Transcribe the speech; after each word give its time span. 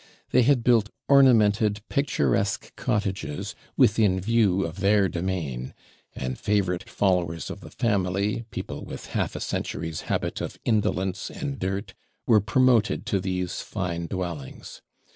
They 0.31 0.41
had 0.41 0.63
built 0.63 0.89
ornamented, 1.07 1.83
picturesque 1.87 2.75
cottages, 2.75 3.53
within 3.77 4.19
view 4.19 4.65
of 4.65 4.79
their 4.79 5.07
demesne; 5.07 5.75
and 6.15 6.39
favourite 6.39 6.89
followers 6.89 7.51
of 7.51 7.59
the 7.61 7.69
family, 7.69 8.45
people 8.49 8.83
with 8.83 9.05
half 9.13 9.35
a 9.35 9.39
century's 9.39 10.01
habit 10.09 10.41
of 10.41 10.57
indolence 10.65 11.29
and 11.29 11.59
dirt, 11.59 11.93
were 12.25 12.41
PROMOTED 12.41 13.05
to 13.05 13.19
these 13.19 13.61
fine 13.61 14.07
dwellings. 14.07 14.81